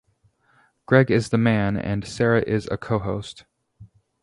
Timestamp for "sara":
2.07-2.41